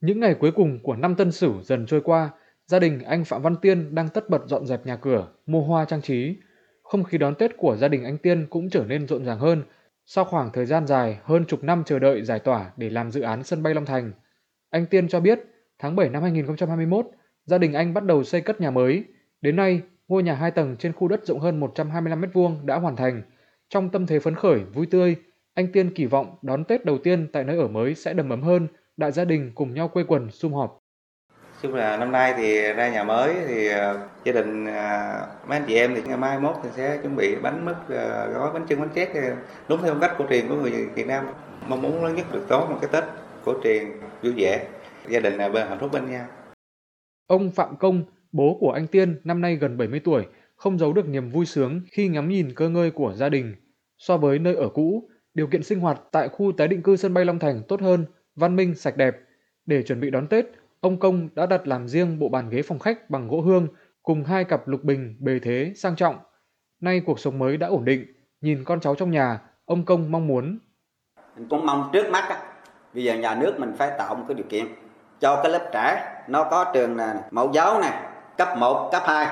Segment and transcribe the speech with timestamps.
[0.00, 2.30] Những ngày cuối cùng của năm Tân Sửu dần trôi qua,
[2.66, 5.84] gia đình anh Phạm Văn Tiên đang tất bật dọn dẹp nhà cửa, mua hoa
[5.84, 6.36] trang trí.
[6.82, 9.62] Không khí đón Tết của gia đình anh Tiên cũng trở nên rộn ràng hơn
[10.10, 13.20] sau khoảng thời gian dài hơn chục năm chờ đợi giải tỏa để làm dự
[13.20, 14.12] án sân bay Long Thành.
[14.70, 15.40] Anh Tiên cho biết,
[15.78, 17.06] tháng 7 năm 2021,
[17.44, 19.04] gia đình anh bắt đầu xây cất nhà mới.
[19.40, 22.96] Đến nay, ngôi nhà hai tầng trên khu đất rộng hơn 125 m2 đã hoàn
[22.96, 23.22] thành.
[23.68, 25.16] Trong tâm thế phấn khởi, vui tươi,
[25.54, 28.42] anh Tiên kỳ vọng đón Tết đầu tiên tại nơi ở mới sẽ đầm ấm
[28.42, 28.68] hơn,
[28.98, 30.78] đại gia đình cùng nhau quây quần sum họp.
[31.62, 33.74] Chung là năm nay thì ra nhà mới thì uh,
[34.24, 37.36] gia đình uh, mấy anh chị em thì ngày mai mốt thì sẽ chuẩn bị
[37.42, 37.88] bánh mứt, uh,
[38.34, 39.08] gói bánh trưng bánh tét
[39.68, 41.26] đúng theo phong cách cổ truyền của người Việt Nam.
[41.68, 43.04] Mong muốn lớn nhất được tốt một cái Tết
[43.44, 43.84] cổ truyền
[44.22, 44.66] vui vẻ,
[45.08, 46.26] gia đình bên hạnh phúc bên nhau.
[47.26, 48.02] Ông Phạm Công,
[48.32, 51.80] bố của anh Tiên năm nay gần 70 tuổi, không giấu được niềm vui sướng
[51.90, 53.54] khi ngắm nhìn cơ ngơi của gia đình.
[53.98, 57.14] So với nơi ở cũ, điều kiện sinh hoạt tại khu tái định cư sân
[57.14, 58.04] bay Long Thành tốt hơn,
[58.38, 59.16] văn minh, sạch đẹp.
[59.66, 60.46] Để chuẩn bị đón Tết,
[60.80, 63.68] ông Công đã đặt làm riêng bộ bàn ghế phòng khách bằng gỗ hương
[64.02, 66.16] cùng hai cặp lục bình bề thế sang trọng.
[66.80, 68.06] Nay cuộc sống mới đã ổn định,
[68.40, 70.58] nhìn con cháu trong nhà, ông Công mong muốn.
[71.36, 72.42] Mình cũng mong trước mắt á,
[72.94, 74.66] bây giờ nhà nước mình phải tạo một cái điều kiện
[75.20, 79.26] cho cái lớp trẻ nó có trường nè, mẫu giáo nè, cấp 1, cấp 2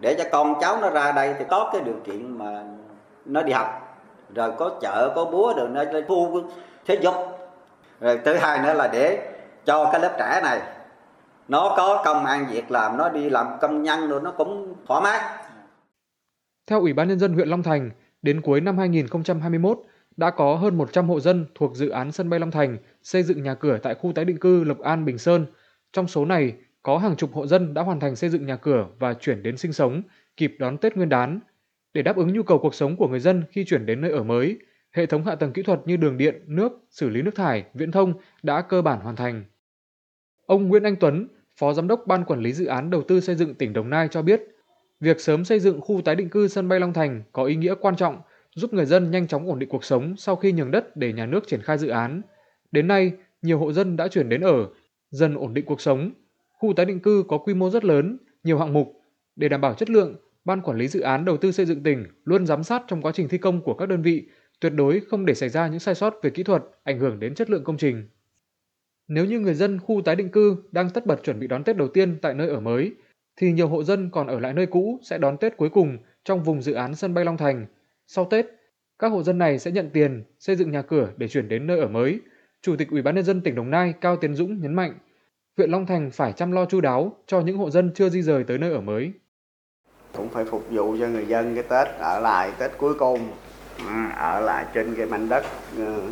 [0.00, 2.64] để cho con cháu nó ra đây thì có cái điều kiện mà
[3.24, 3.98] nó đi học
[4.34, 6.40] rồi có chợ có búa rồi nó thu
[6.86, 7.14] thể dục
[8.04, 9.32] rồi thứ hai nữa là để
[9.64, 10.60] cho cái lớp trẻ này
[11.48, 15.00] nó có công an việc làm nó đi làm công nhân rồi nó cũng thoải
[15.02, 15.20] mái
[16.66, 17.90] theo Ủy ban Nhân dân huyện Long Thành,
[18.22, 19.78] đến cuối năm 2021
[20.16, 23.42] đã có hơn 100 hộ dân thuộc dự án sân bay Long Thành xây dựng
[23.42, 25.46] nhà cửa tại khu tái định cư Lộc An Bình Sơn.
[25.92, 28.86] Trong số này, có hàng chục hộ dân đã hoàn thành xây dựng nhà cửa
[28.98, 30.02] và chuyển đến sinh sống,
[30.36, 31.40] kịp đón Tết Nguyên đán.
[31.94, 34.22] Để đáp ứng nhu cầu cuộc sống của người dân khi chuyển đến nơi ở
[34.22, 34.58] mới,
[34.94, 37.90] hệ thống hạ tầng kỹ thuật như đường điện, nước, xử lý nước thải, viễn
[37.90, 39.44] thông đã cơ bản hoàn thành.
[40.46, 43.34] Ông Nguyễn Anh Tuấn, Phó Giám đốc Ban Quản lý Dự án Đầu tư xây
[43.34, 44.42] dựng tỉnh Đồng Nai cho biết,
[45.00, 47.74] việc sớm xây dựng khu tái định cư sân bay Long Thành có ý nghĩa
[47.80, 48.20] quan trọng
[48.54, 51.26] giúp người dân nhanh chóng ổn định cuộc sống sau khi nhường đất để nhà
[51.26, 52.22] nước triển khai dự án.
[52.72, 53.12] Đến nay,
[53.42, 54.68] nhiều hộ dân đã chuyển đến ở,
[55.10, 56.10] dần ổn định cuộc sống.
[56.58, 59.00] Khu tái định cư có quy mô rất lớn, nhiều hạng mục.
[59.36, 62.06] Để đảm bảo chất lượng, Ban Quản lý Dự án Đầu tư xây dựng tỉnh
[62.24, 64.28] luôn giám sát trong quá trình thi công của các đơn vị,
[64.60, 67.34] tuyệt đối không để xảy ra những sai sót về kỹ thuật ảnh hưởng đến
[67.34, 68.08] chất lượng công trình.
[69.08, 71.76] Nếu như người dân khu tái định cư đang tất bật chuẩn bị đón Tết
[71.76, 72.92] đầu tiên tại nơi ở mới,
[73.36, 76.42] thì nhiều hộ dân còn ở lại nơi cũ sẽ đón Tết cuối cùng trong
[76.42, 77.66] vùng dự án sân bay Long Thành.
[78.06, 78.46] Sau Tết,
[78.98, 81.80] các hộ dân này sẽ nhận tiền xây dựng nhà cửa để chuyển đến nơi
[81.80, 82.20] ở mới.
[82.62, 84.98] Chủ tịch Ủy ban nhân dân tỉnh Đồng Nai Cao Tiến Dũng nhấn mạnh,
[85.56, 88.44] huyện Long Thành phải chăm lo chu đáo cho những hộ dân chưa di rời
[88.44, 89.12] tới nơi ở mới.
[90.12, 93.20] Cũng phải phục vụ cho người dân cái Tết ở lại Tết cuối cùng,
[94.16, 95.44] ở lại trên cái mảnh đất
[95.78, 96.02] ờ,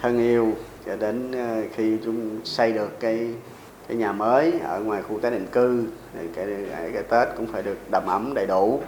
[0.00, 0.52] thân yêu
[0.86, 3.34] cho đến ờ, khi chúng xây được cái
[3.88, 6.46] cái nhà mới ở ngoài khu tái định cư thì cái,
[6.92, 8.80] cái Tết cũng phải được đầm ấm đầy đủ.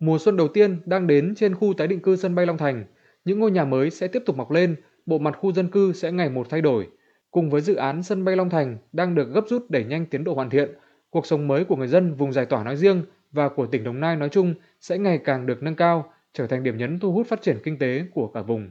[0.00, 2.84] Mùa xuân đầu tiên đang đến trên khu tái định cư sân bay Long Thành,
[3.24, 4.76] những ngôi nhà mới sẽ tiếp tục mọc lên,
[5.06, 6.88] bộ mặt khu dân cư sẽ ngày một thay đổi.
[7.30, 10.24] Cùng với dự án sân bay Long Thành đang được gấp rút đẩy nhanh tiến
[10.24, 10.70] độ hoàn thiện,
[11.10, 14.00] cuộc sống mới của người dân vùng giải tỏa nói riêng và của tỉnh Đồng
[14.00, 17.26] Nai nói chung sẽ ngày càng được nâng cao, trở thành điểm nhấn thu hút
[17.26, 18.70] phát triển kinh tế của cả vùng.